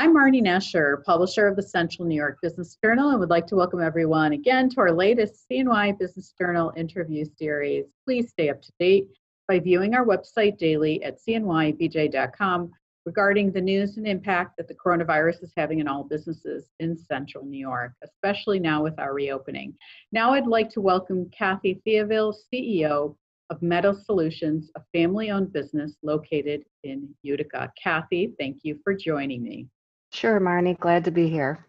[0.00, 3.56] I'm Marnie Nesher, publisher of the Central New York Business Journal, and would like to
[3.56, 7.86] welcome everyone again to our latest CNY Business Journal interview series.
[8.04, 9.08] Please stay up to date
[9.48, 12.70] by viewing our website daily at cnybj.com
[13.06, 17.44] regarding the news and impact that the coronavirus is having on all businesses in Central
[17.44, 19.74] New York, especially now with our reopening.
[20.12, 23.16] Now I'd like to welcome Kathy Theoville, CEO
[23.50, 27.72] of Metal Solutions, a family owned business located in Utica.
[27.82, 29.66] Kathy, thank you for joining me.
[30.10, 30.78] Sure, Marnie.
[30.78, 31.64] Glad to be here.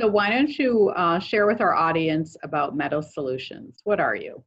[0.00, 3.80] So, why don't you uh, share with our audience about Metal Solutions?
[3.84, 4.42] What are you?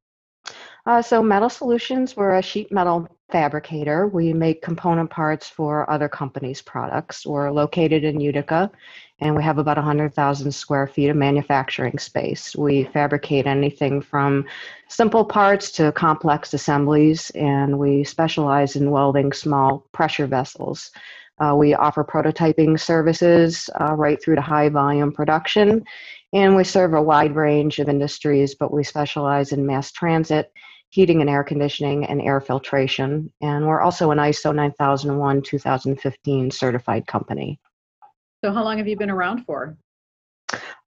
[0.85, 4.07] Uh, so, Metal Solutions, we're a sheet metal fabricator.
[4.07, 7.25] We make component parts for other companies' products.
[7.25, 8.71] We're located in Utica
[9.21, 12.55] and we have about 100,000 square feet of manufacturing space.
[12.55, 14.45] We fabricate anything from
[14.89, 20.91] simple parts to complex assemblies, and we specialize in welding small pressure vessels.
[21.39, 25.83] Uh, we offer prototyping services uh, right through to high volume production,
[26.33, 30.51] and we serve a wide range of industries, but we specialize in mass transit,
[30.89, 33.31] heating and air conditioning, and air filtration.
[33.41, 37.59] And we're also an ISO 9001 2015 certified company.
[38.43, 39.77] So, how long have you been around for?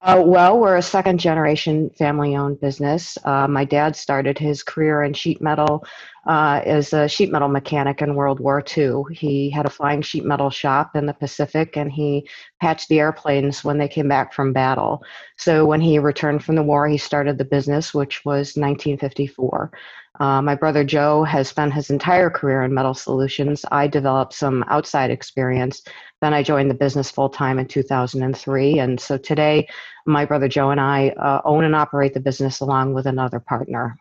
[0.04, 3.16] Uh, well, we're a second generation family owned business.
[3.24, 5.82] Uh, my dad started his career in sheet metal
[6.26, 9.04] uh, as a sheet metal mechanic in World War II.
[9.12, 12.28] He had a flying sheet metal shop in the Pacific and he
[12.60, 15.02] patched the airplanes when they came back from battle.
[15.38, 19.72] So when he returned from the war, he started the business, which was 1954.
[20.20, 23.64] Uh, my brother Joe has spent his entire career in metal solutions.
[23.72, 25.82] I developed some outside experience.
[26.20, 28.78] Then I joined the business full time in 2003.
[28.78, 29.66] And so today,
[30.06, 33.96] my brother Joe and I uh, own and operate the business along with another partner.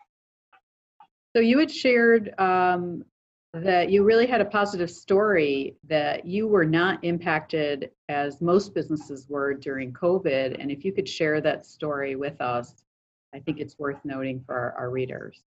[1.34, 3.04] So you had shared um,
[3.52, 9.26] that you really had a positive story that you were not impacted as most businesses
[9.28, 10.56] were during COVID.
[10.60, 12.84] And if you could share that story with us,
[13.34, 15.42] I think it's worth noting for our, our readers.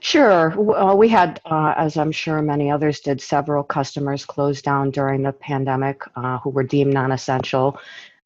[0.00, 0.52] Sure.
[0.56, 5.22] Well, we had, uh, as I'm sure many others did, several customers close down during
[5.22, 7.78] the pandemic uh, who were deemed non essential.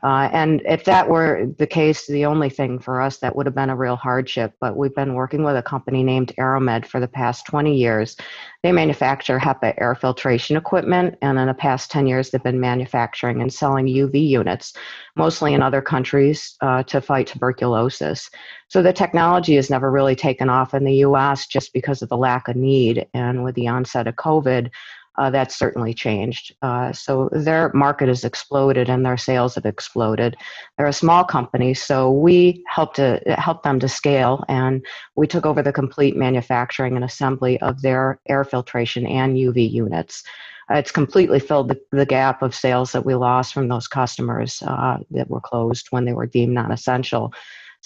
[0.02, 3.54] Uh, and if that were the case, the only thing for us that would have
[3.54, 4.52] been a real hardship.
[4.60, 8.16] But we've been working with a company named Aeromed for the past 20 years.
[8.62, 13.40] They manufacture HEPA air filtration equipment, and in the past 10 years, they've been manufacturing
[13.40, 14.74] and selling UV units,
[15.16, 18.28] mostly in other countries, uh, to fight tuberculosis.
[18.68, 22.16] So the technology has never really taken off in the US just because of the
[22.18, 23.06] lack of need.
[23.14, 24.70] And with the onset of COVID,
[25.18, 26.54] uh, that's certainly changed.
[26.62, 30.36] Uh, so their market has exploded and their sales have exploded.
[30.76, 34.84] They're a small company, so we helped to help them to scale, and
[35.14, 40.22] we took over the complete manufacturing and assembly of their air filtration and UV units.
[40.70, 44.62] Uh, it's completely filled the, the, gap of sales that we lost from those customers
[44.66, 47.32] uh, that were closed when they were deemed non-essential.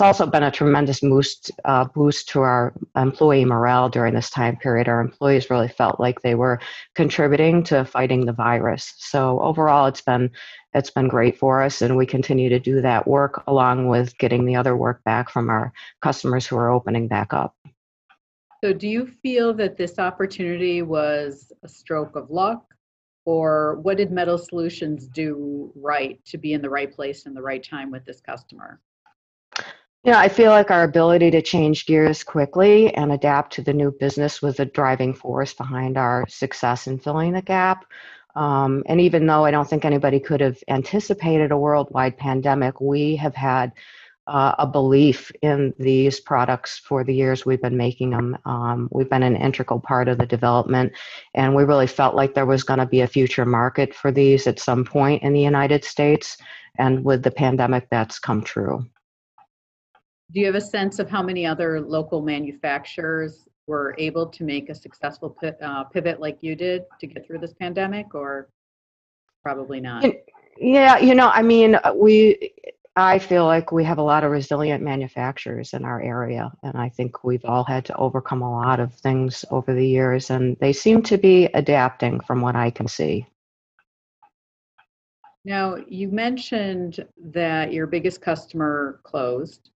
[0.01, 4.57] It's also been a tremendous boost, uh, boost to our employee morale during this time
[4.57, 4.89] period.
[4.89, 6.59] Our employees really felt like they were
[6.95, 8.95] contributing to fighting the virus.
[8.97, 10.31] So overall, it's been
[10.73, 14.47] it's been great for us, and we continue to do that work along with getting
[14.47, 17.55] the other work back from our customers who are opening back up.
[18.65, 22.65] So, do you feel that this opportunity was a stroke of luck,
[23.27, 27.43] or what did Metal Solutions do right to be in the right place in the
[27.43, 28.81] right time with this customer?
[30.03, 33.91] Know, I feel like our ability to change gears quickly and adapt to the new
[33.91, 37.85] business was a driving force behind our success in filling the gap.
[38.35, 43.15] Um, and even though I don't think anybody could have anticipated a worldwide pandemic, we
[43.17, 43.73] have had
[44.27, 48.39] uh, a belief in these products for the years we've been making them.
[48.47, 50.93] Um, we've been an integral part of the development,
[51.35, 54.47] and we really felt like there was going to be a future market for these
[54.47, 56.39] at some point in the United States.
[56.79, 58.87] And with the pandemic, that's come true.
[60.33, 64.69] Do you have a sense of how many other local manufacturers were able to make
[64.69, 68.49] a successful uh, pivot like you did to get through this pandemic, or
[69.43, 70.05] probably not?
[70.59, 72.53] Yeah, you know, I mean, uh, we,
[72.97, 76.91] I feel like we have a lot of resilient manufacturers in our area, and I
[76.91, 80.73] think we've all had to overcome a lot of things over the years, and they
[80.73, 83.27] seem to be adapting from what I can see.
[85.45, 89.71] Now, you mentioned that your biggest customer closed.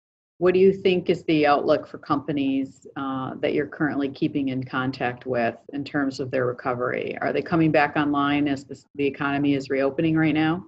[0.43, 4.65] What do you think is the outlook for companies uh, that you're currently keeping in
[4.65, 7.17] contact with in terms of their recovery?
[7.21, 10.67] Are they coming back online as this, the economy is reopening right now?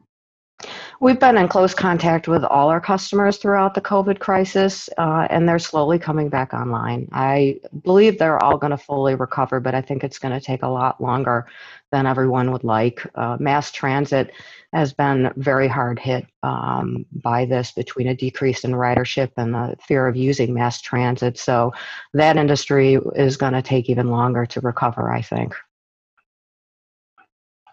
[1.00, 5.48] We've been in close contact with all our customers throughout the COVID crisis, uh, and
[5.48, 7.08] they're slowly coming back online.
[7.12, 10.62] I believe they're all going to fully recover, but I think it's going to take
[10.62, 11.46] a lot longer
[11.90, 13.06] than everyone would like.
[13.14, 14.32] Uh, mass transit
[14.72, 19.76] has been very hard hit um, by this between a decrease in ridership and the
[19.80, 21.38] fear of using mass transit.
[21.38, 21.72] So
[22.12, 25.54] that industry is going to take even longer to recover, I think.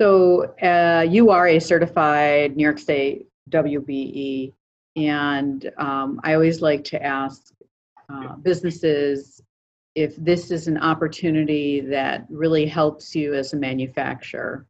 [0.02, 4.52] So uh, you are a certified New York State WBE,
[4.96, 7.54] and um, I always like to ask
[8.10, 9.44] uh, businesses
[9.94, 14.66] if this is an opportunity that really helps you as a manufacturer.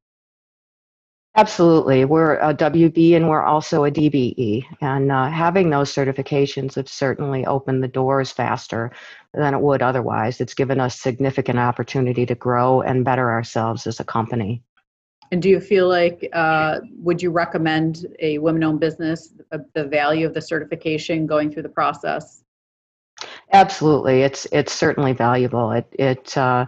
[1.38, 2.04] Absolutely.
[2.04, 4.66] We're a WB and we're also a DBE.
[4.82, 8.92] And uh, having those certifications have certainly opened the doors faster
[9.34, 10.42] than it would otherwise.
[10.42, 14.62] It's given us significant opportunity to grow and better ourselves as a company.
[15.32, 20.28] And do you feel like, uh, would you recommend a women-owned business, uh, the value
[20.28, 22.44] of the certification going through the process?
[23.54, 24.24] Absolutely.
[24.24, 25.72] It's, it's certainly valuable.
[25.72, 26.66] It, it, uh,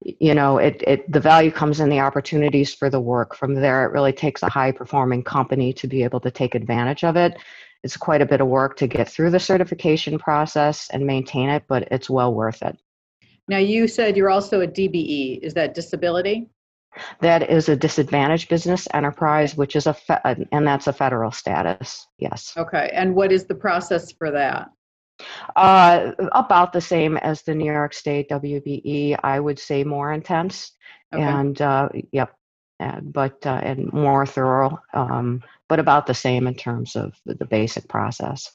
[0.00, 3.34] you know, it, it, the value comes in the opportunities for the work.
[3.34, 7.04] From there, it really takes a high performing company to be able to take advantage
[7.04, 7.38] of it.
[7.82, 11.64] It's quite a bit of work to get through the certification process and maintain it,
[11.66, 12.78] but it's well worth it.
[13.48, 15.40] Now, you said you're also a DBE.
[15.40, 16.48] Is that disability?
[17.20, 22.06] That is a disadvantaged business enterprise, which is a, fe- and that's a federal status.
[22.18, 22.52] Yes.
[22.56, 22.90] Okay.
[22.92, 24.68] And what is the process for that?
[25.56, 30.72] Uh, about the same as the New York State WBE, I would say more intense.
[31.14, 31.22] Okay.
[31.22, 32.34] And uh, yep,
[32.80, 37.34] and, but uh, and more thorough, um, but about the same in terms of the,
[37.34, 38.50] the basic process.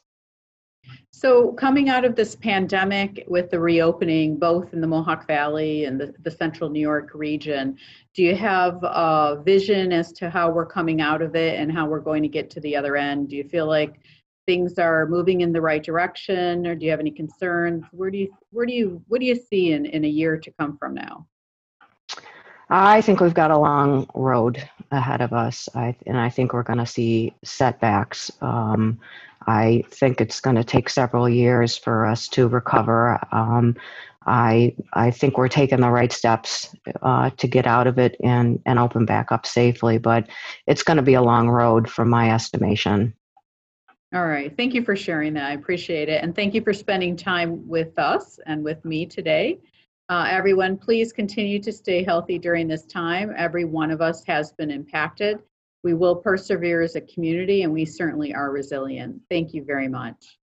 [1.12, 6.00] So, coming out of this pandemic with the reopening, both in the Mohawk Valley and
[6.00, 7.78] the, the central New York region,
[8.14, 11.88] do you have a vision as to how we're coming out of it and how
[11.88, 13.30] we're going to get to the other end?
[13.30, 14.00] Do you feel like
[14.46, 17.84] things are moving in the right direction or do you have any concerns?
[17.92, 20.52] Where do you, where do you, what do you see in, in a year to
[20.60, 21.28] come from now?
[22.70, 26.64] I think we've got a long road ahead of us, I, and I think we're
[26.64, 28.32] going to see setbacks.
[28.42, 29.00] Um,
[29.46, 33.20] I think it's going to take several years for us to recover.
[33.32, 33.76] Um,
[34.26, 38.62] I I think we're taking the right steps uh, to get out of it and
[38.66, 40.28] and open back up safely, but
[40.68, 43.14] it's going to be a long road, from my estimation.
[44.14, 44.56] All right.
[44.56, 45.46] Thank you for sharing that.
[45.46, 46.24] I appreciate it.
[46.24, 49.60] And thank you for spending time with us and with me today.
[50.10, 53.34] Uh, everyone, please continue to stay healthy during this time.
[53.36, 55.40] Every one of us has been impacted.
[55.84, 59.22] We will persevere as a community and we certainly are resilient.
[59.30, 60.38] Thank you very much.